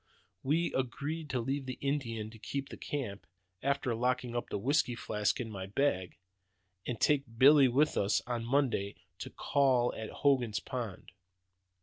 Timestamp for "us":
7.97-8.19